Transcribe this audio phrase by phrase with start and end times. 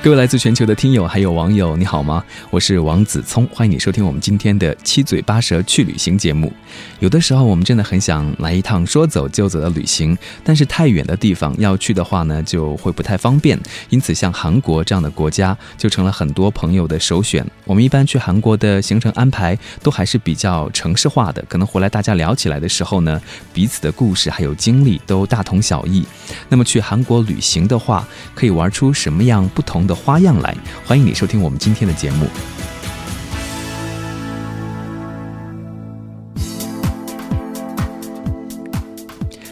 [0.00, 2.24] 各位来自全球的听友还有网友，你好吗？
[2.50, 6.52] 我是王子聪，欢迎你收听我们今天的七嘴八舌去旅行节目。
[7.00, 13.58] 有的时候我们真的很想来一趟说走就走的旅行，但是太远的地方要去的话呢，就会不太方便。
[13.88, 17.44] 因此，像韩国这样的国家就成了很多朋友的首选。
[17.64, 23.20] 我们一般去韩国的行程安排都还是比较城市化的，可能回来大家聊起来的时候呢，
[23.52, 26.06] 彼此的故事还有经历都大同小异。
[26.48, 28.06] 那么去韩国旅行的话，
[28.36, 29.87] 可以玩出什么样不同？
[29.88, 30.54] 的花样来，
[30.86, 32.26] 欢迎你收听我们今天的节目。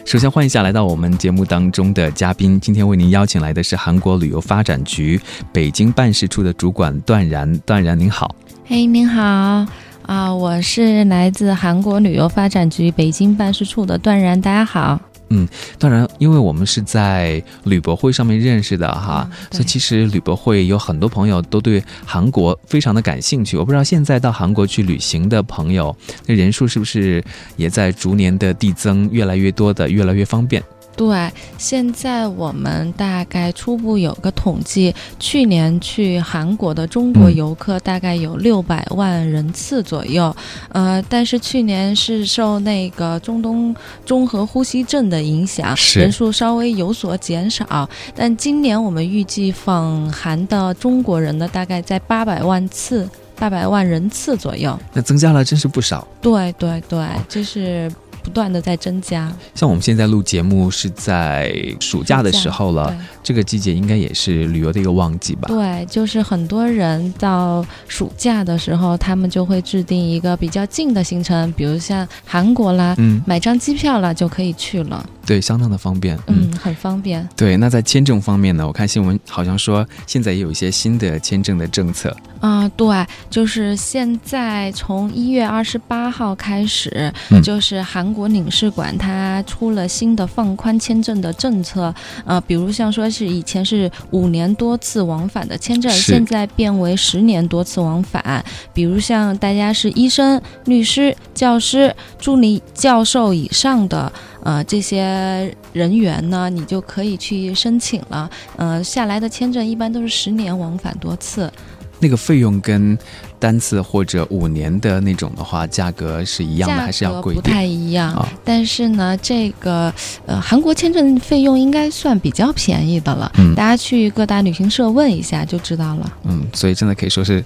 [0.05, 5.19] 首先欢迎一下来到我们节目当中的嘉宾，今天为您邀请来的是韩国旅游发展局
[5.51, 7.57] 北京办事处的主管段然。
[7.65, 8.33] 段然您好，
[8.65, 9.65] 嘿，您好
[10.03, 14.97] 啊，我是来自韩国旅游发展局北京办事处的段然，大家好。
[15.29, 15.47] 嗯，
[15.77, 23.57] 当然，因为我们是在旅博会上面认识的哈，所以其实旅博会有很多朋友都对韩国非常的感兴趣。
[23.57, 27.23] 我不知道现在到韩国去旅行的朋友，那人数是不是
[27.57, 30.63] 也在逐年的递增，越来越多的，越来越方便。
[30.97, 40.35] 对，现在我们大概初步有个统计，去年去韩国的中国游客大概有六百万人次左右，
[40.69, 43.75] 呃，但是去年是受那个中东
[44.07, 47.87] 综合呼吸症的影响，人数稍微有所减少。
[48.15, 54.75] 但今年我们预计访韩的中国人呢，大概在八百万次、八百万人次左右。
[54.93, 56.07] 那增加了真是不少。
[56.19, 57.91] 对对对，这是。
[58.27, 65.47] 不断的在增加，像我们现在录节目是在暑假的时候了，这个季节应该也是旅游的一个旺季吧？
[65.47, 75.09] 对，就是很多人到暑假的时候，他们就会制定一个比较近的行程，比如像韩国啦，嗯，买张机票啦就可以去了。
[75.27, 77.27] 对，相当的方便，嗯，很方便。
[77.35, 78.65] 对，那在签证方面呢？
[78.65, 82.15] 我看新闻好像说，现在也有一些新的签证的政策。
[82.39, 87.11] 啊，对，就是现在从一月二十八号开始，
[87.43, 91.93] 就是韩国领事馆它出了新的放宽签证的政策。
[92.25, 98.41] 呃，比如像说是以前是五年多次往返的签证，现在变为十年多次往返。
[98.73, 104.09] 比如像大家是医生、律师、教师、助理教授以上的。
[104.43, 108.29] 呃，这些人员呢，你就可以去申请了。
[108.55, 111.51] 呃，下来的签证一般都是十年往返多次。
[111.99, 112.95] 那个费用跟
[113.39, 118.23] 单次或者五年的那种的话，价格是一样的，还是要贵不太一样。
[118.45, 119.91] 但是呢，这个
[120.27, 123.31] 呃，韩国签证费用应该算比较便宜的了。
[123.39, 126.13] 嗯，大家去各大旅行社问一下就知道了。
[126.25, 127.43] 嗯，所以真的可以说是。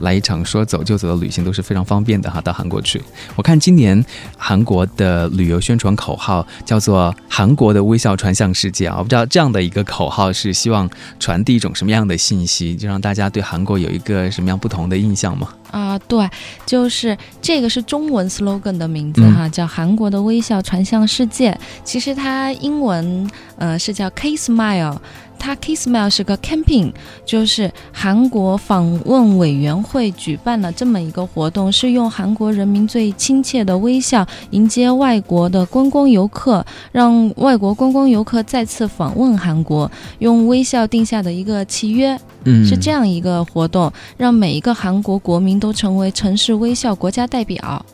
[0.00, 3.02] 来一场说走就走的旅行都是非常方便的哈，到韩国去。
[3.36, 4.04] 我看今年
[4.36, 10.88] 韩国的旅游宣传口号叫做“韩国的微笑传向世界”啊，我不知道这样的一个口号是希望
[11.18, 15.48] 传递一种什么样的信息，就让大家对韩国有一个什么样不同的印象吗？
[15.70, 16.28] 啊，对，
[16.64, 21.56] 就是这个是中文 slogan 的名字哈，叫“韩国的微笑传向世界”。
[21.84, 24.96] 其实它英文呃是叫 “K Smile”。
[25.38, 26.92] 它 Kissmail 是个 camping，
[27.24, 47.84] 就是韩国访问委员会举办了这么一个活动，是用韩国人民最亲切的微笑迎接外国的观光游客，让外国观光游客再次访问韩国，用微笑定下的一个契约，嗯，是这样一个活动，让每一个韩国国民都成为城市微笑国家代表。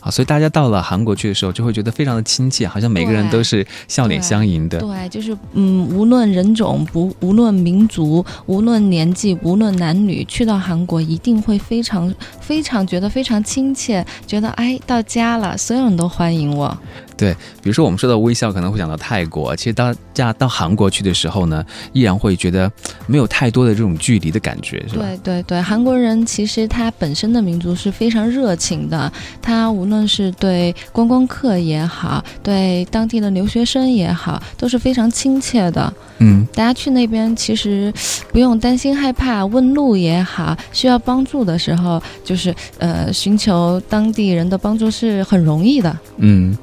[0.00, 4.80] 啊，所以大家到了韩国去的时候，就会觉得非常的亲切，好像每个人都是笑脸相迎的。
[4.80, 16.76] 对，就是嗯，无论人种，不无论民族，无论年纪，无论男女，去到韩国一定会非常非常觉得非常亲切，觉得哎到家了，所有人都欢迎我。
[17.20, 19.54] 对，比如说我们说到微笑，可能会想到泰国。
[19.54, 21.62] 其实大家到韩国去的时候呢，
[21.92, 22.72] 依然会觉得
[23.06, 25.02] 没有太多的这种距离的感觉，是吧？
[25.02, 29.12] 对对对，韩国人其实他本身的民族是非常热情的，
[29.42, 35.92] 他无论是对观光客也好，对当地的留学生也好，都是非常亲切的。
[36.20, 37.92] 嗯，大家去那边其实
[38.32, 45.98] 不用担心害怕，问路也好，需要帮助的时候，就是呃寻求当地人的帮助是很容易的。
[46.16, 46.56] 嗯。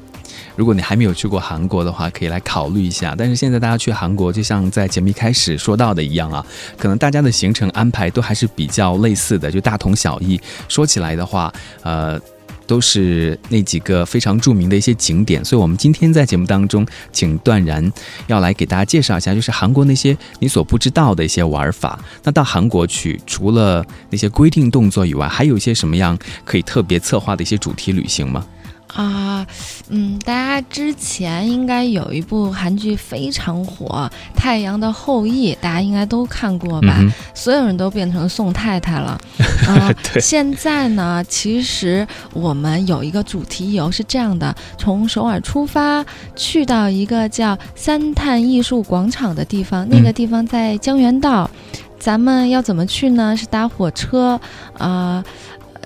[0.58, 3.14] 如果你还没有去过韩国的话，可以来考虑一下。
[3.16, 6.44] 但是现在大家去韩国，就像在节目一开始说到的一样啊，
[6.76, 10.40] 可能大家的行程安排都还是比较类似的，就大同小异。
[10.68, 11.52] 说起来的话，
[11.84, 12.20] 呃。
[12.66, 17.90] 都是那几个非常著名的一些景点，所以我们今天在节目当中，请段然
[18.26, 21.98] 要来给大家介绍一下，就是韩国那些你所不知道的一些玩法。
[22.22, 28.44] 那到韩国去，除了那些规定动作以外，还有一些什么样可以特别策划的一些主题旅行吗？
[28.94, 29.46] 啊，
[29.90, 36.98] 嗯，大家之前应该有一部韩剧非常火，《太阳的后裔》，大家应该都看过吧？
[37.34, 39.20] 所有人都变成宋太太了。
[39.68, 46.04] 啊，现在呢，其实我们有一个主题游是这样的：从首尔出发，
[46.34, 51.48] 去到一个叫三探艺术广场的地方，那个地方在江原道。
[52.00, 53.36] 咱们要怎么去呢？
[53.36, 54.40] 是搭火车，
[54.78, 55.22] 啊。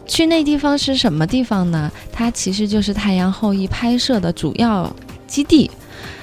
[0.06, 1.90] 去那地方是什么地方呢？
[2.12, 4.94] 它其实就是《太阳后裔》拍摄的主要
[5.26, 5.70] 基地。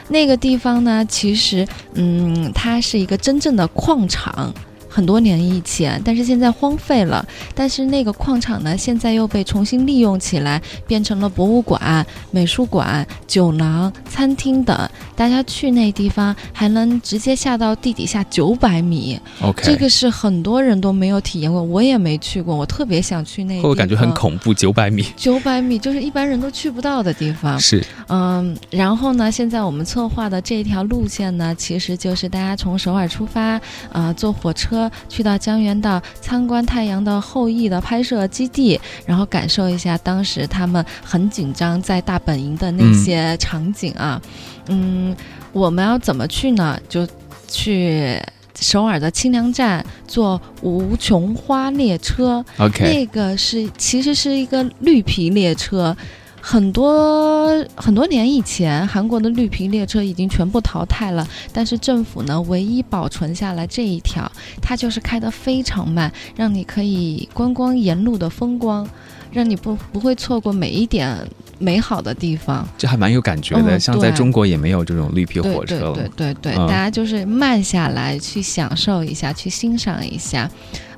[0.10, 4.54] 那个地方呢，其实，嗯，它是一个真正的矿场。
[4.89, 7.25] 很多年以前，但是现在荒废了。
[7.53, 14.75] 但是那个矿场呢，现在又被重新利用起来，变成了博物馆、美术馆、酒廊、餐厅等。
[15.15, 19.19] 大家去那地方还能直接下到地底下九百米。
[19.41, 23.62] OK，这个是很多人都没有体验过，我也没去过，我特别想去那。
[23.62, 25.06] 会感觉很恐怖，九百米。
[25.15, 27.59] 九百米就是一般人都去不到的地方。
[27.59, 33.59] 是，嗯，然后呢，现在我们策划的这条路线呢，其实就是大家从首尔出发，
[33.92, 34.79] 呃，坐火车。
[35.08, 44.22] 去到江原道参观《太阳的后裔》的拍摄基地，然后感受一下当时他们很紧张在大本营的那些场景啊。
[44.68, 45.16] 嗯，
[45.52, 46.80] 我们要怎么去呢？
[46.88, 47.08] 就
[47.48, 48.22] 去
[48.60, 52.46] 首尔的清凉站坐无穷花列车。
[52.58, 55.98] OK，那个是其实是一个绿皮列车。
[56.41, 64.31] 很多很多年以前，韩国的绿皮列车已经全部淘汰了，但是政府呢，唯一保存下来这一条，
[64.62, 68.88] 它就是开得非常慢，让你可以观光沿路的风光，
[69.31, 71.16] 让你不不会错过每一点
[71.58, 72.68] 美好的地方。
[72.78, 75.94] 这还蛮有感觉的，像在中国也没有这种绿皮火车了。
[75.94, 80.50] 对对对，大家就是慢下来去享受一下，去欣赏一下。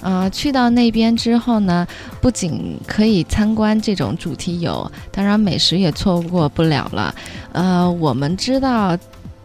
[0.02, 1.86] 呃，去到那边之后呢，
[2.20, 7.14] 不仅可以参观这种主题游，当然美食也错过不了了。
[7.52, 8.98] 呃，我们知道，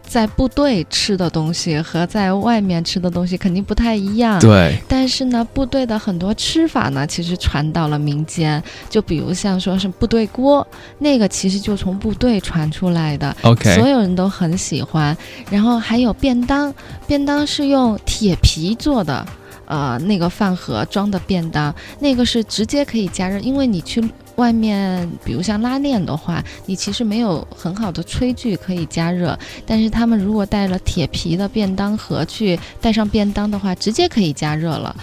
[0.06, 4.38] 在部队吃的东西和在外面吃的东西肯定不太一样。
[4.40, 4.78] 对。
[4.88, 8.62] 但是呢，部队的很多吃法呢，其实传到了民间。
[8.88, 10.66] 就比如像说是部队锅，
[10.98, 13.36] 那个其实就从部队传出来的。
[13.42, 13.74] OK。
[13.74, 15.16] 所有人都很喜欢。
[15.50, 16.72] 然后还有便当，
[17.06, 19.26] 便当是用铁皮做的。
[19.68, 24.00] 呃，那个饭盒装的便当，那个是直接可以加热，因为你去
[24.36, 29.38] 外面，比如像拉链的话，你其实没有很好的炊具可以加热。
[29.66, 34.94] 但是他们如果带了铁皮的便当盒去带上便当的话，直接可以加热了。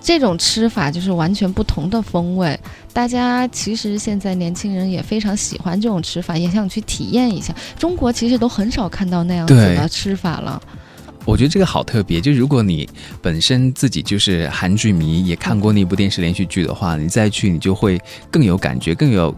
[0.00, 2.58] 这种吃法就是完全不同的风味。
[2.92, 7.54] 大家其实现在年轻人也非常喜欢这种吃法，也想去体验一下。
[7.78, 10.60] 中国其实都很少看到那样子的吃法了。
[11.24, 12.88] 我觉得这个好特别，就如果你
[13.22, 18.00] 本身自己就是韩剧迷，也看过那部电视连续剧的话，你再去你就会
[18.30, 19.34] 更有感觉，更有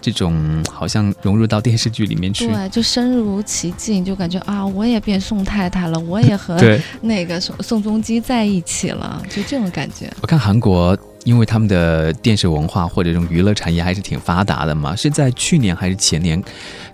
[0.00, 6.58] 这种好像融入到电视剧里面去，对，就身如其境，就感觉啊，我也变宋太太了，我也和
[7.00, 10.12] 那个宋宋仲基在一起了，就这种感觉。
[10.20, 10.96] 我看韩国。
[11.24, 16.42] 因为他们的电视文化或者这种娱乐产业还是挺发达的嘛，是在去年还是前年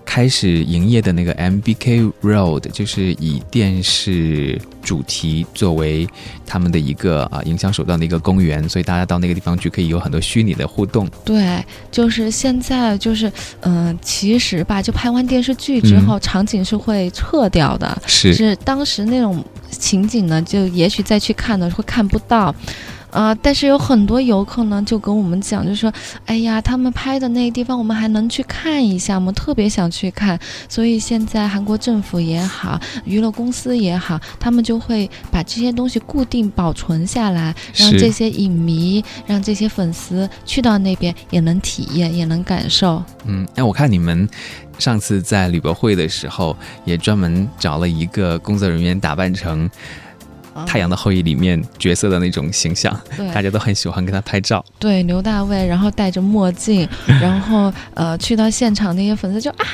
[0.04, 6.08] 开始营业的那个 MBK Road，就是以电视主题作为
[6.44, 11.08] 他们的一个啊营销手段的一个公园，所以大家到那个地方去可以有很多虚拟的互动。
[11.24, 13.30] 对，就是现在就是
[13.60, 22.54] 嗯，其实吧，就拍完电视剧之后，场景是会撤掉的，是是当时那种情景呢，就也许再去看呢会看不到。
[23.16, 23.34] 啊！
[23.40, 25.90] 但是有很多游客呢，就跟我们讲，就说
[26.26, 29.32] ：“哎呀，他们拍的那个地方，我们还能去看一下吗？
[29.32, 43.02] 特别想去看。”所以现在韩国政府也好，娱乐公司也好，他们就会把这些东西固定保存下来，让这些影迷、让这些粉丝去到那边也能体验，也能感受。
[43.24, 44.28] 嗯，哎，我看你们
[44.78, 46.54] 上次在旅博会的时候，
[46.84, 49.70] 也专门找了一个工作人员打扮成。
[50.64, 52.98] 太阳的后裔里面角色的那种形象，
[53.34, 54.64] 大家都很喜欢跟他拍照。
[54.78, 59.66] 对，刘大卫，然后戴着墨镜， 然后呃，去到现场那些粉丝就啊，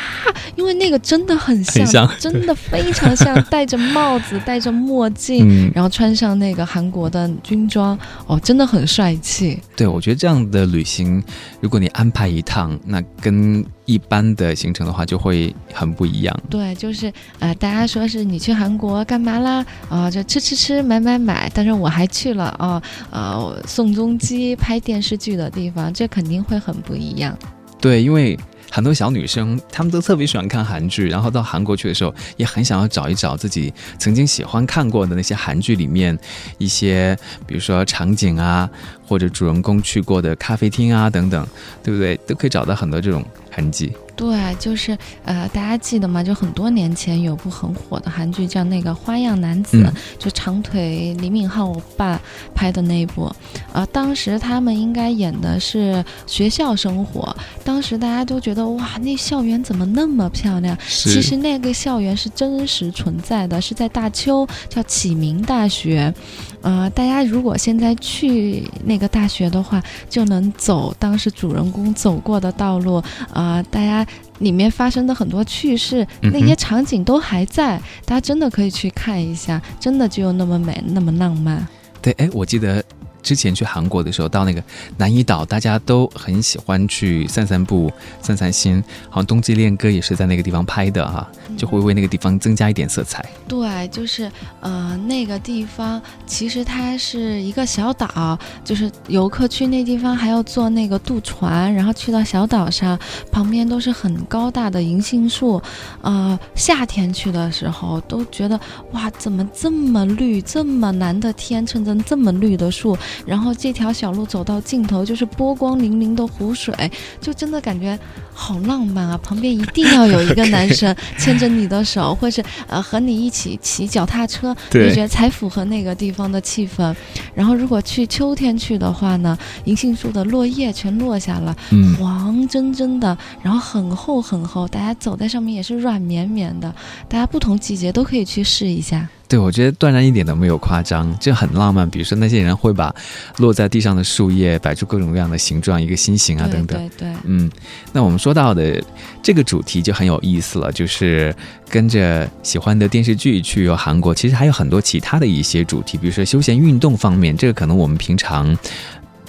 [0.56, 9.60] 因为那个真的很像，真的非常像，戴着帽子， 戴着墨镜，然后穿上那个韩国的军装，哦，真的很帅气。
[9.76, 11.22] 对，我觉得这样的旅行，
[11.60, 13.64] 如果你安排一趟，那跟。
[13.84, 16.36] 一般的行程的话就会很不一样。
[16.48, 19.64] 对，就是呃，大家说是你去韩国干嘛啦？
[19.88, 21.50] 啊，就吃吃吃，买买买。
[21.54, 27.36] 但是我还去了啊，呃，宋仲基拍电视剧的地方，这肯定会很不一样。
[27.80, 28.38] 对，因为。
[28.74, 36.18] 很多小女生，她们都特别喜欢看韩剧，然后到韩国去的时候，也很想要找一找自己曾经喜欢看过的那些韩剧里面
[36.56, 37.14] 一些，
[37.46, 38.66] 比如说场景啊，
[39.06, 41.46] 或者主人公去过的咖啡厅啊等等，
[41.82, 42.16] 对不对？
[42.26, 43.92] 都可以找到很多这种痕迹。
[44.14, 46.22] 对，就是呃，大家记得吗？
[46.22, 49.78] 就很多年前有部很火的韩剧，叫那个《花样男子》，
[50.18, 52.20] 就长腿李敏镐我爸
[52.54, 53.34] 拍的那一部。
[53.72, 60.76] 呃，当时他们应该演的是学校生活，当时大家都觉得哇，那校园怎么那么漂亮？
[60.86, 66.12] 其实那个校园是真实存在的，是在大邱，叫启明大学。
[66.60, 73.02] 呃，大家如果现在去那个大学的话，就能走当时主人公走过的道路。
[73.32, 74.06] 呃，大家
[74.38, 81.66] 里面发生的很多趣事，那些场景都还在，大家真的可以去看一下，真的就有那么美，那么浪漫。
[82.00, 82.84] 对，哎，我记得。
[83.22, 84.62] 之前去韩国的时候，到那个
[84.96, 88.82] 南怡岛，大家都很喜欢去散散步、散散心。
[89.08, 91.26] 好像《冬季恋歌》也是在那个地方拍的哈，
[91.56, 93.24] 就会为那个地方增加一点色彩。
[93.46, 102.98] 对，就是呃，那个地方其实它是一个小岛，就是游客去那地方还要坐那个渡船，然后去到小岛上，
[103.30, 105.62] 旁边都是很高大的银杏树。
[106.00, 108.58] 呃，夏天去的时候都觉得
[108.92, 112.96] 哇，怎么这么绿，这么蓝的天，衬着这么绿的树。
[113.26, 116.74] 然后这条小路走到尽头就是波光粼粼的湖水，
[117.20, 117.98] 就真的感觉
[118.32, 119.18] 好浪漫啊！
[119.22, 126.94] 旁边一定要有一个男生 牵着你的手，或是呃和你一起骑脚踏车，你觉得才符合那个地方的气氛。
[127.34, 131.56] 然后如果去秋天去的话呢，银杏树的落叶全落下了，
[131.98, 136.74] 黄真真的，然后很厚很厚，大家走在上面也是软绵绵的。
[137.08, 139.08] 大家不同季节都可以去试一下。
[139.32, 141.88] 对，我觉得断然一点都没有夸张，这很浪漫。
[141.88, 142.94] 比如说那些人会把
[143.38, 146.78] 落在地上的树叶摆出各种各样的形状，一个心形啊等等。
[146.78, 147.16] 对对。
[147.24, 147.50] 嗯，
[147.94, 148.78] 那我们说到的
[149.22, 151.34] 这个主题就很有意思了，就是
[151.70, 154.14] 跟着喜欢的电视剧去游韩国。
[154.14, 158.54] 其实还有很多其他的一些主题，比如说休闲运动方面，这个可能我们平常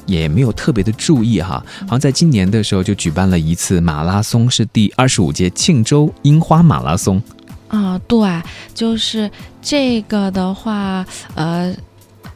[0.05, 1.65] 也没有特别的注意哈。
[1.83, 7.23] 好像在今年的时候就举办了一次马拉松，是第二十五届庆州樱花马拉松。
[7.73, 8.41] 啊，对，
[8.73, 9.29] 就是
[9.61, 11.75] 这个的话，呃。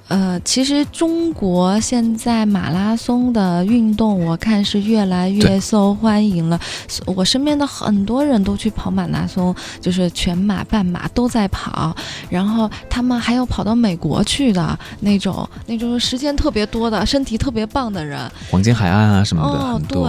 [0.07, 6.57] 呃，其实中国现在马拉松的运动，我看是越来越受欢迎了。
[7.05, 11.93] 我身边的很多人都去跑马拉松，就是全马、半马都在跑。
[12.29, 18.19] 然后他们还有跑到美国去的那种，那种时间特别多的、身体特别棒的人。
[18.49, 20.01] 黄金海岸啊什么的，哦，对。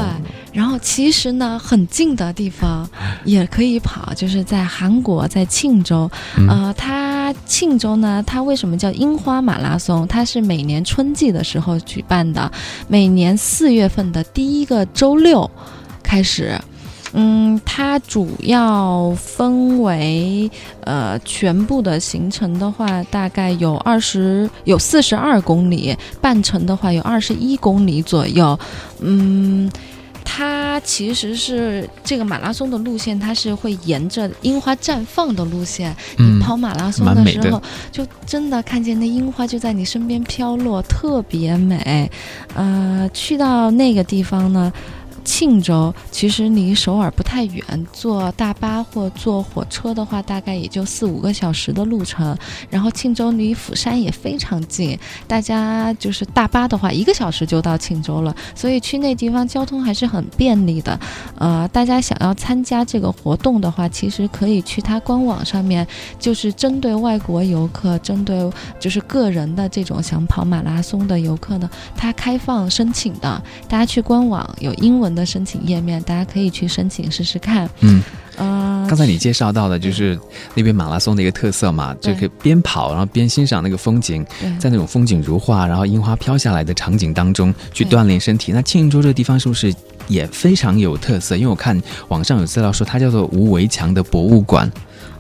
[0.53, 2.89] 然后其实呢，很近的地方
[3.25, 6.09] 也可以跑，就是在韩国，在庆州。
[6.49, 9.88] 呃，它庆州呢，它为什么叫樱花马拉松？
[10.09, 12.51] 它是每年春季的时候举办的，
[12.89, 15.51] 每年四月份的第一个周六
[16.03, 16.59] 开始。
[17.13, 20.51] 嗯，它主要分为
[20.85, 28.59] 呃全部的行程的话，大概有二十有四十二公里，半程的话有二十一公里左右。
[29.01, 29.71] 嗯。
[30.31, 35.97] 它其实是这个马拉松的路线，它是会沿着樱花绽放的路线。
[36.19, 42.11] 你跑马拉松的时候，就真的看见那樱花就在你身边飘落，特别美。
[42.55, 44.71] 呃，去到那个地方呢。
[45.29, 52.35] 庆州其实离首尔不太远，坐大巴或坐火车的话，大概也就四五个小时的路程。
[52.71, 58.35] 然后庆州离釜山也非常近，大家就是大巴的话，一个小时就到庆州了。
[58.55, 60.99] 所以去那地方交通还是很便利的。
[61.37, 65.87] 呃，大家想要参加这个活动的话，其实可以去它官网上面，
[66.19, 73.43] 就是针对外国游客，针对就是个人的这种想跑马拉松的游客呢，它开放申请的。
[73.69, 75.18] 大家去官网有英文。
[75.19, 77.69] 的申请页面，大家可以去申请试试看。
[77.81, 78.03] 嗯，
[78.37, 80.19] 呃，刚才你介绍到的就是
[80.55, 84.25] 那边马拉松的一个特色嘛，就可以边跑，然后边欣赏那个风景，
[84.59, 88.53] 在那种风景如画，然后樱花飘下来的场景当中去锻炼身体。
[88.53, 89.75] 那庆州这个地方是不是
[90.07, 91.37] 也非常有特色？
[91.37, 94.71] 因为我看网上有资料说它叫做无围墙的博物馆。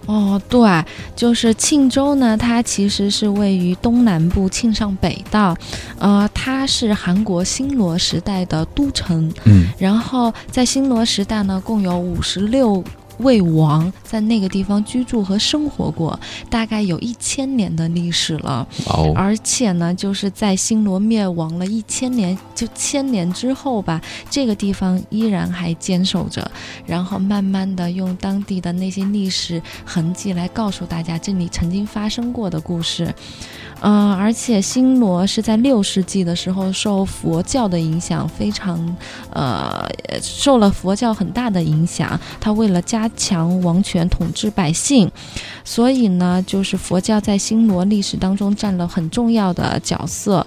[0.08, 0.84] 哦，对，
[1.14, 5.54] 就是庆州呢，它其实是位于东南部庆尚北道，
[5.98, 12.82] 呃，它是韩国新罗时代的都城，嗯，然后在新罗时代呢，共有五十六。
[13.18, 18.66] 魏王在那个地方居住和生活过，大概有一千年的历史了。
[18.87, 26.50] 哦，而且呢，就是在新罗灭亡了一千年，就千年之后吧，这个地方依然还坚守着，
[26.87, 33.14] 然后慢慢的用当地的那些历史痕迹来告诉大家这里曾经发生过的故事。
[33.80, 38.97] 嗯，而且新罗是在六世纪的时候受佛教的影响非常，
[39.30, 39.88] 呃，
[40.20, 42.18] 受了佛教很大的影响。
[42.40, 45.11] 他为了加强王权统治百姓，
[45.64, 50.47] 所以呢，就是佛教在新罗历史当中占了很重要的角色。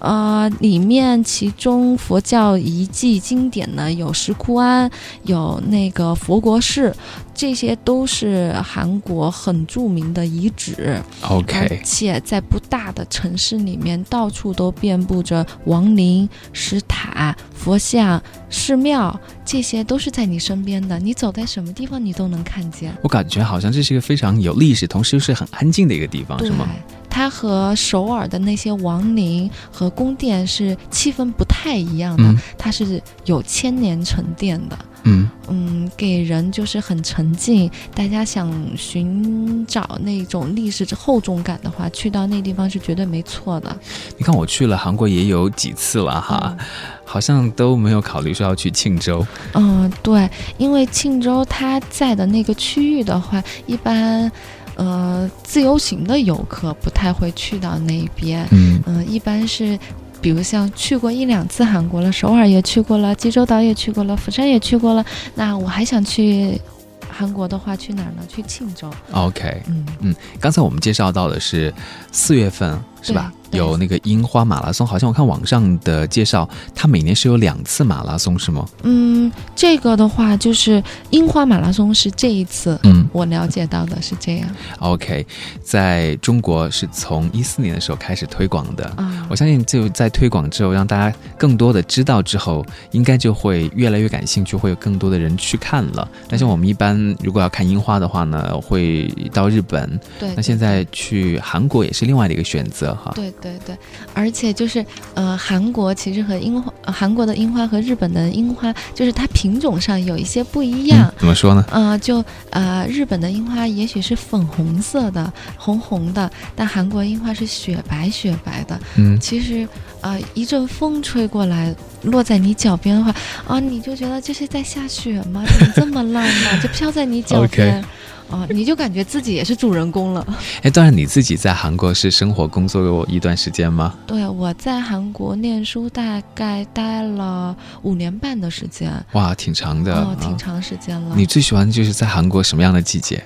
[0.00, 4.90] 呃，里面其中佛教遗迹经典呢，有石窟庵，
[5.24, 6.94] 有那个佛国寺，
[7.34, 11.00] 这些都是韩国很著名的遗址。
[11.22, 20.98] OK，而且在不大的城市里面，到处都遍布着王陵、石塔、佛像、寺庙，这些都是在你身边的。
[20.98, 22.94] 你走在什么地方，你都能看见。
[23.02, 26.66] 我感觉好像这是一个非常有历史，同时又是很安静的一个地方，是吗？
[27.10, 34.78] 它和首尔的那些王陵和宫殿是气氛不太一样的，它是有千年沉淀的。
[35.02, 37.70] 嗯嗯，给人就是很沉静。
[37.94, 43.74] 大家想寻找那种历史厚重感的话，去到那地方是绝对没错的。
[44.18, 46.54] 你看，我去了韩国也有几次了哈，
[47.02, 49.26] 好像都没有考虑说要去庆州。
[49.54, 54.30] 嗯，对，因为庆州它在的那个区域的话，一般。
[54.76, 59.78] 呃，自由行的游客不太会去到那边，嗯，一般是，
[60.20, 66.60] 比如像去过一两次韩国了，首尔也去过了，济州岛也去过了，釜山也去过了，那我还想去
[67.08, 68.22] 韩国的话，去哪儿呢？
[68.28, 68.90] 去庆州。
[69.12, 71.72] OK，嗯嗯，刚才我们介绍到的是
[72.12, 73.32] 四月份，是吧？
[73.50, 78.64] 有那个樱花马拉松，好像我看网上的介绍，它每年是有两次马拉松，是吗？
[78.84, 80.80] 嗯，这个的话就是
[81.10, 84.48] 樱花马拉松是这一次，嗯，我了解到的是这样。
[84.78, 85.26] OK，
[85.64, 96.08] 在中国是从一四年的时候开始推广的，啊，我相信就在推广之后，让大家更多的知道之后，应该就会越来越感兴趣，会有更多的人去看了。
[96.28, 103.30] 但是我们一般如果要看樱花的话呢，会到日本，对，那现在去韩国也是另外的一个选择哈，对。
[103.40, 103.76] 对对，
[104.12, 111.10] 而且就是呃，韩国其实和樱花，韩国的樱花和日本的樱花，就是它品种上有一些不一样。
[111.16, 111.64] 怎么说呢？
[111.70, 118.78] 呃，就呃，日本的樱花也许是粉红色的、红红的，但韩国樱花是雪白雪白的。
[118.96, 119.66] 嗯，其实
[120.02, 123.14] 呃，一阵风吹过来，落在你脚边的话，
[123.46, 125.42] 啊，你就觉得这是在下雪吗？
[125.46, 126.60] 怎么这么浪漫？
[126.60, 127.82] 就飘在你脚边。
[128.30, 130.26] 哦，你就感觉自己也是主人公了。
[130.62, 133.94] 哎，当然你自己在韩国是生活工作过一段时间吗？
[134.06, 138.92] 对，我在韩国念书，大概待了五年半的时间。
[139.12, 141.14] 哇，挺长的，哦，挺长时间了。
[141.16, 143.22] 你最喜欢就是在韩国什么样的季节？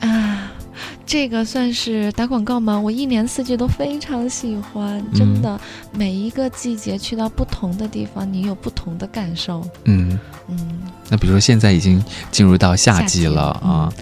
[0.00, 0.29] 啊，
[1.10, 2.78] 这个算是打广告吗？
[2.78, 9.60] 我一年四季都非常喜欢，真的，每一个季节去到不同的地方，你有不同的感受。
[9.86, 10.78] 嗯嗯。
[11.08, 13.92] 那比如说现在已经进入到夏季了啊，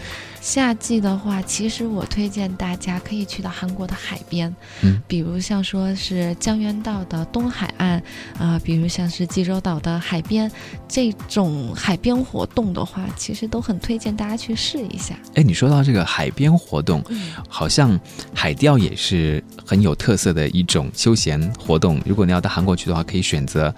[0.49, 8.03] 夏季的话，其实我推荐大家可以去到韩国的海边，嗯，比如像说是江原道的东海岸
[8.39, 10.51] 啊，比如像是济州岛的海边，
[10.89, 15.15] 这种海边活动的话，其实都很推荐大家去试一下。
[15.35, 17.05] 哎，你说到这个海边活动，
[17.47, 18.01] 好像
[18.33, 22.01] 海钓也是很有特色的一种休闲活动。
[22.07, 23.75] 如果你要到韩国去的话，可以选择。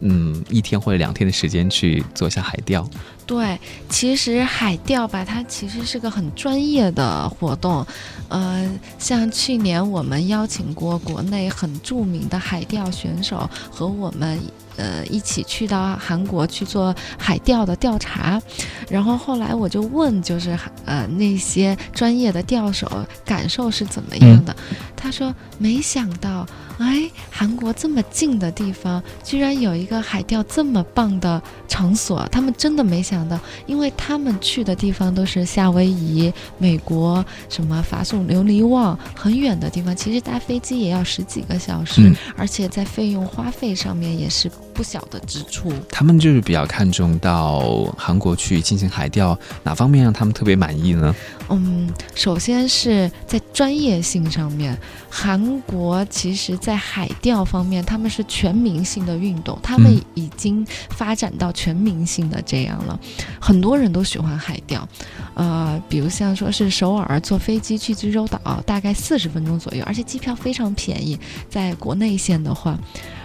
[0.00, 2.88] 嗯，一天或者两天的时间去做一下海钓。
[3.26, 7.86] 对，其实海钓吧，它其实是个很专业的活动。
[8.28, 14.38] 呃，像去年我们邀请过国内很著名的海钓选手和我们。
[14.78, 18.40] 呃，一起去到韩国去做海钓的调查，
[18.88, 24.54] 然后后来我就问，就是呃那些专业的钓手感受是怎么样的？
[24.94, 26.46] 他说没想到，
[26.78, 44.50] 哎，韩国这么近的地方，居然有一个海钓这么棒的场所，他们真的没想到，因为他们去的地方都是夏威夷、美国、什么法属琉璃旺很远的地方，其实搭飞机也要十几个小时，而且在费用花费上面也是。
[44.78, 51.12] 不小的支出，他们就是比较看重到韩国去进行海钓，哪方面让他们特别满意呢？
[51.48, 54.78] 嗯，首先是在专业性上面，
[55.10, 62.96] 韩国其实在海钓方面，他们是全民性的运动，他们已经发展到全民性的这样了，
[63.40, 64.88] 很多人都喜欢海钓。
[65.34, 71.18] 呃，比如像说是首尔坐飞机去济州岛，大概四十分钟左右，而且机票非常便宜，
[71.50, 72.78] 在国内线的话。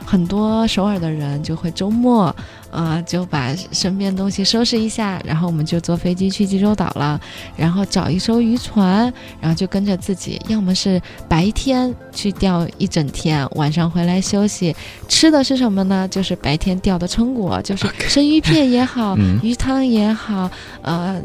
[0.05, 2.35] 很多首尔的人就会周末，
[2.71, 7.19] 呃，就把身边东西收拾一下，然后我们就坐飞机去济州岛了，
[7.55, 14.75] 然后找一艘渔船，然后就跟着自己，要么是白天去钓一整天，晚上回来休息。
[15.07, 16.07] 吃的是什么呢？
[16.07, 20.49] 就是白天钓的成果，就是生鱼片也好， 鱼汤也好，
[20.81, 21.21] 呃，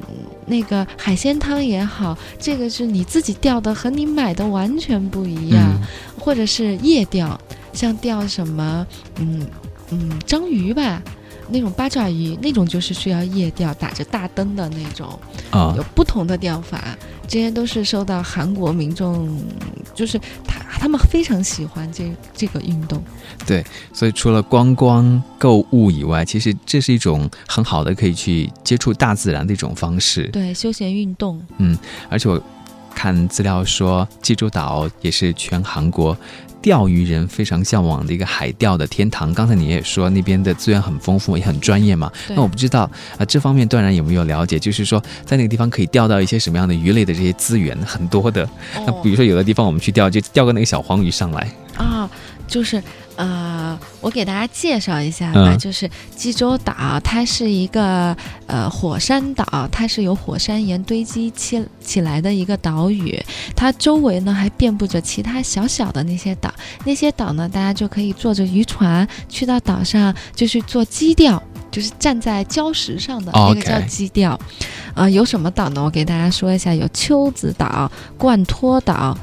[0.46, 5.78] 那个海鲜汤也好，这个是你自己钓的，和你买的完全不一样，
[6.18, 7.38] 或者是夜钓。
[7.78, 8.84] 像钓什么，
[9.20, 9.46] 嗯
[9.90, 11.00] 嗯，章鱼吧，
[11.48, 15.16] 那种八爪鱼，那种就是需要夜钓，打着大灯的那种，
[15.52, 19.30] 啊，有不同的钓法，这些都是受到韩国民众，
[19.94, 23.00] 就是他他们非常喜欢这这个运动。
[23.46, 30.24] 对，所以除了观光购物以外，其实这是一种很好的可以去接触大自然的一种方式。
[30.32, 31.40] 对，休闲运动。
[31.58, 31.78] 嗯，
[32.10, 32.42] 而且我
[32.92, 36.16] 看资料说，济州岛也是全韩国。
[36.60, 39.32] 钓鱼人非常向往的一个海钓的天堂。
[39.32, 42.10] 刚才你也说那边的资源很丰富，也很专业嘛。
[42.28, 44.58] 那我不知道啊，这方面段然有没有了解？
[44.58, 48.48] 就是说，在那个地方可以钓到一些什么样的鱼类的这些资源，很多的。
[48.86, 52.08] 那比如说，有的地方我们去钓，就钓个那个小黄鱼上来啊，
[52.48, 52.82] 就是。
[53.18, 63.20] 呃，我给大家介绍一下吧，就是济州岛，它是一个呃火山岛，它是由火山岩堆积起起来的一个岛屿，
[63.56, 66.48] 它周围呢还遍布着其他小小的那些岛，
[66.84, 74.38] 那些岛呢，大家就可以坐着渔船去到岛上，就去做基钓，就是站在礁石上的那个叫基钓。
[74.94, 75.82] 啊，有什么岛呢？
[75.82, 79.18] 我给大家说一下，有秋子岛、冠托岛。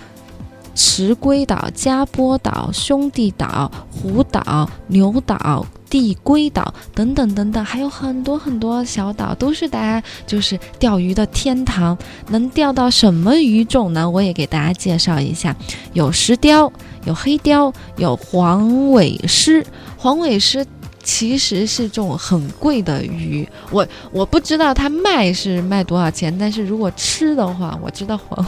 [0.76, 11.98] 池龟岛、加波岛、兄弟岛、虎岛、牛岛、地龟岛等等等等，还有很多很多小岛，都是大家就是钓鱼的天堂。
[12.28, 14.08] 能钓到什么鱼种呢？
[14.08, 15.56] 我也给大家介绍一下：
[15.94, 16.72] 有石雕，
[17.06, 19.66] 有黑雕，有黄尾狮。
[19.98, 20.66] 黄尾狮
[21.02, 28.46] 其实是这种很贵的鱼，我我不知道它卖是卖多少钱，但是如果吃的话，我知道黄。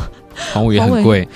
[0.53, 1.27] 黄尾鱼很贵，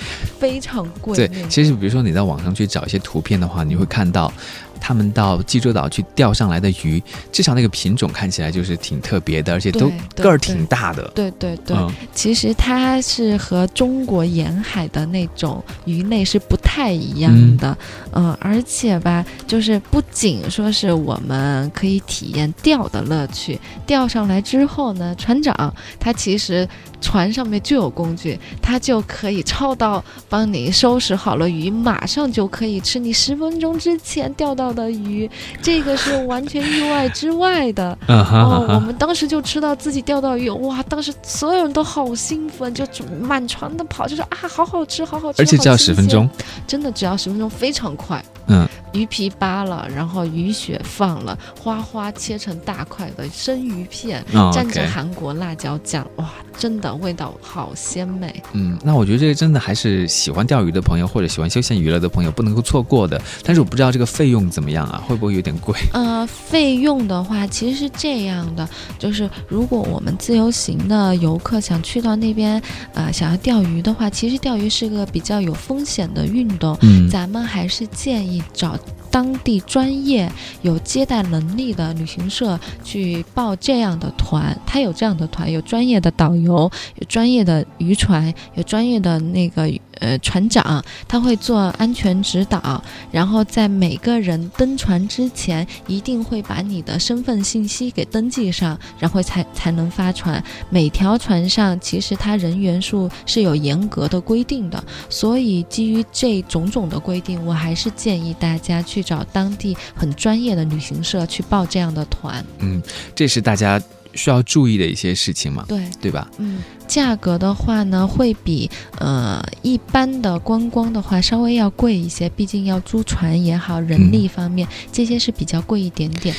[0.42, 1.16] 非常贵。
[1.16, 4.34] 对，其实比如说你在网上去找一些图片的话，你会看到。
[4.82, 11.04] 他们到济州岛去钓上来的鱼，至少那个品种看起来就是挺特别的，而且都个儿挺大的。
[11.14, 11.78] 对对对，
[12.16, 17.78] 其实它是和中国沿海的那种鱼类是不太一样的。
[18.14, 26.68] 嗯，而且吧，就是不仅说是我们可以体验钓的乐趣，钓上来之后呢，船长他其实
[27.00, 32.98] 船上面就有工具，他就可以抄到帮你收拾好了鱼，马上就可以吃。
[32.98, 34.71] 你十分钟之前钓到。
[34.74, 35.30] 的鱼，
[35.62, 37.98] 这个是完全意外之外的。
[38.08, 40.82] 哦，我们当时就吃到自己钓到鱼，哇！
[40.84, 42.86] 当时所有人都好兴奋，就
[43.22, 45.42] 满船的跑，就说啊，好好吃，好好吃。
[45.42, 46.30] 而且只要十分钟，
[46.68, 48.24] 真的只要十分钟，非常快。
[48.48, 56.30] 嗯，鱼皮扒了，然后鱼血放了，花花切成大块的生鱼片，蘸着韩国辣椒酱，哇，
[56.62, 58.44] 真的味道好鲜美。
[58.54, 63.20] 嗯，那我觉得这个真的还是喜欢钓鱼的朋友或者喜欢休闲娱乐的朋友不能够错过的。
[63.44, 65.76] 但是我不知道这个费用怎么样啊，会不会有点贵？
[65.92, 68.70] 呃，费用的话其实是这样的，
[69.00, 72.62] 就是如果我们自由行的游客想去到那边，
[72.94, 76.78] 呃，想要钓鱼的话，其实钓鱼是个比较有风险的运动。
[76.82, 78.44] 嗯，咱们还是建议。
[78.54, 78.78] 找
[79.12, 89.72] 当地专业有接待能力的旅行社去报这样的团，他有这样的团，有专业的导游，有专业的渔船，有专业的那个。
[90.02, 100.44] 呃，船长他会做安全指导，然后在每个人登船之前，一定会把你的身份信息给登记上，然后才才能发船。
[100.70, 112.44] 每条船上其实它人员数是有严格的规定的，所以基于这种种的规定，我还是建议大家去找当地很专业的旅行社去报这样的团。
[112.60, 112.82] 嗯，
[113.14, 113.80] 这是大家。
[114.14, 115.66] 需要注意的一些事情嘛？
[115.68, 116.30] 对，对吧？
[116.38, 118.70] 嗯，价格的话呢，会比
[119.00, 126.36] 呃一般的观光的话稍微要贵一些，毕竟要租船也好，人力方面这些是比较贵一点点。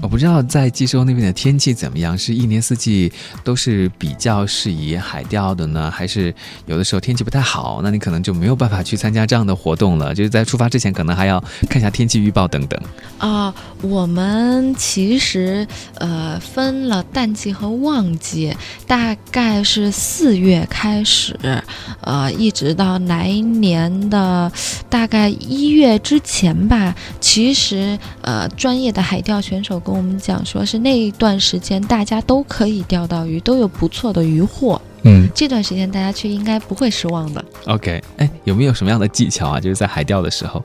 [0.00, 3.12] 我不知道在济州那边的天气怎么样，是一年四季
[3.44, 10.14] 都是比较适宜海钓的呢，还是有的时候天气不太好，那你可能就没有办法去参加这样的活动了？
[10.14, 12.80] 就是在出发之前，可能还要看一下天气预报等等。
[13.18, 21.38] 啊，我们其实呃分了淡季和旺季，大概是四月开始，
[22.00, 24.50] 呃，一直到来年的
[24.88, 26.94] 大概一月之前吧。
[27.20, 29.81] 其实呃，专业的海钓选手。
[29.82, 34.80] 跟我们讲说，是那一段时间大家都可以钓到鱼，都有不错的鱼货。
[35.02, 37.44] 嗯，这段时间大家去应该不会失望的。
[37.66, 39.60] OK，哎，有没有什么样的技巧啊？
[39.60, 40.64] 就是在海钓的时候。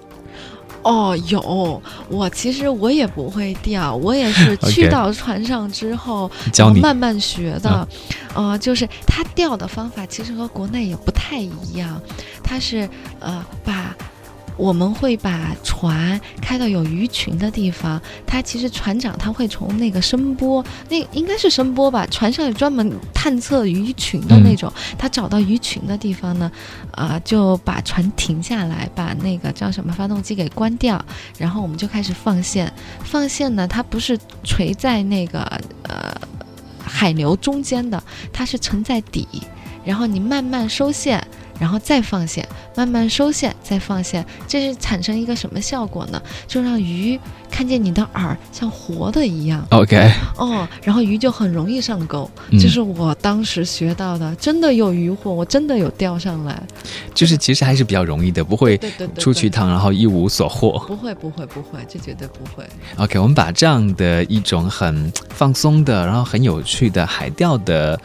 [0.84, 6.32] 哦，有我其实我也不会钓，我也是 去到船上之后
[6.82, 7.88] 慢慢学的。
[8.36, 12.00] 呃，就是他钓的方法其实和国内也不太一样，
[12.44, 12.88] 他是
[13.20, 13.96] 呃把。
[14.58, 26.52] 我们会把船开到有鱼群的地方，它其实船长他会从那个声波，那应该是声波吧，船上有专门探测鱼群的那种，他找到鱼群的地方呢，
[26.92, 31.04] 啊，就把船停下来，把那个叫什么发动机给关掉，
[31.38, 32.72] 然后我们就开始放线。
[33.04, 35.40] 放线呢，它不是垂在那个
[35.84, 36.20] 呃
[36.84, 38.02] 海流中间的，
[38.34, 39.28] 它是沉在底，
[39.86, 41.26] 然后你慢慢收线。
[41.60, 46.22] 然后再放线，慢慢收线，再放线，这是产生一个什么效果呢？
[46.48, 49.66] 就让鱼看见你的饵像活的一样。
[49.72, 50.12] OK。
[50.38, 52.30] 哦，然后鱼就很容易上钩。
[52.52, 56.62] 这是我当时学到的，真的有鱼获，我真的有钓上来。
[57.14, 58.80] 就是其实还是比较容易的，不会
[59.18, 60.80] 出去一趟然后一无所获。
[60.88, 62.64] 不会，不会，不会，这绝对不会。
[62.98, 68.00] OK，我们把这样的一种很放松的，然后很有趣的海钓的。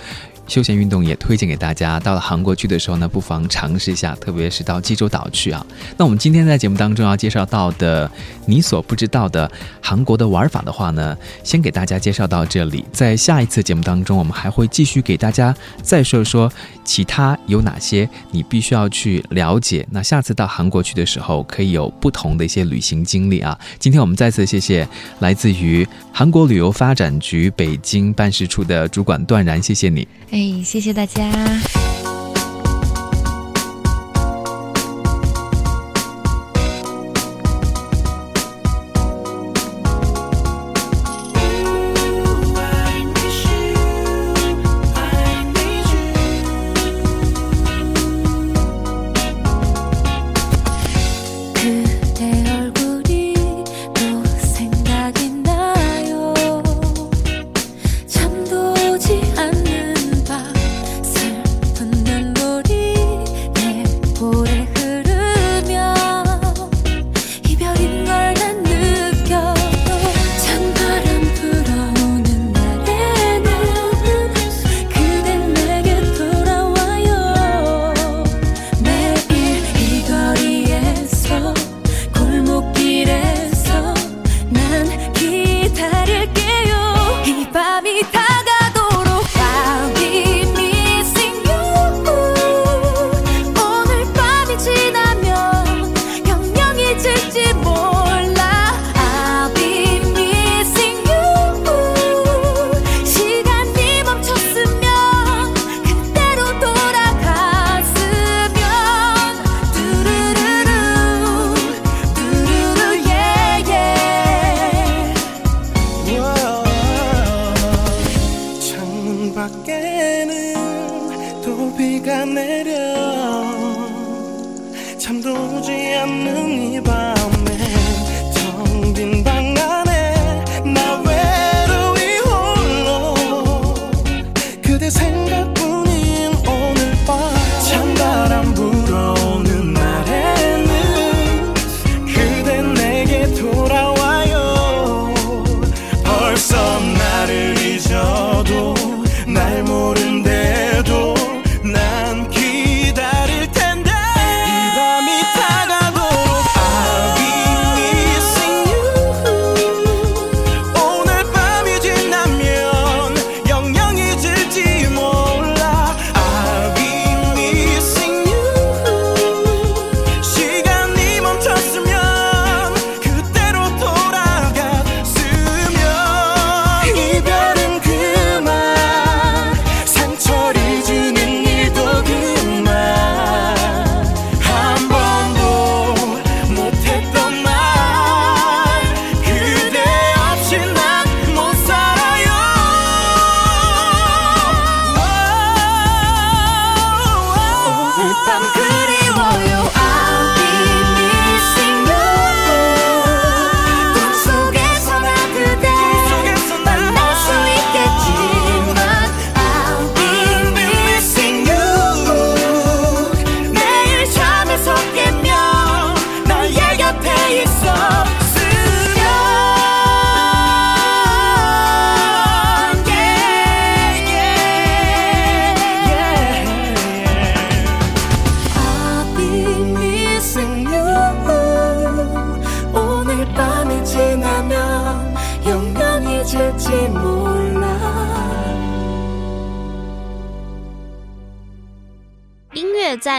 [0.47, 1.99] 休闲运动也推荐给大家。
[2.01, 5.65] 到了韩国去的时候呢，不妨尝试一下，特别是到济州岛去啊。
[5.97, 8.11] 那我们今天在节目当中要介绍到的
[8.47, 9.51] 你所不知道的
[9.81, 12.85] 韩国的玩法的话呢，先给大家介绍到这里。
[12.93, 16.53] 在下一次节目当中，我们还会继续给大家再说说
[16.85, 19.87] 其他有哪些你必须要去了解。
[19.91, 23.59] 那下次到韩国去的时候，可以有不同的一些旅行经历啊。
[23.79, 24.87] 今天我们再次谢谢
[25.21, 30.07] 来自于韩国旅游发展局北京办事处的主管段然，谢谢你。
[30.33, 31.82] 哎，谢谢大家。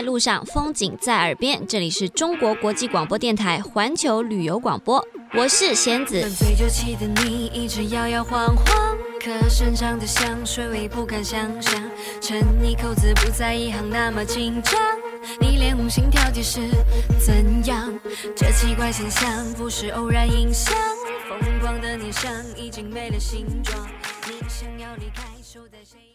[0.04, 1.66] 路上，风景在耳边。
[1.66, 6.22] 这里是中国国际广播电台环球旅游广播，我是贤子。
[6.38, 11.74] 醉酒气的你一直摇摇晃晃，可身上的香水味不敢想象。
[12.22, 14.80] 衬你口子不在一行那么紧张，
[15.40, 16.60] 你脸红心跳计是
[17.26, 17.94] 怎样？
[18.36, 20.76] 这奇怪现象不是偶然影响，
[21.30, 23.88] 疯狂的念想已经没了形状。
[24.28, 26.13] 你想要离开，守在谁？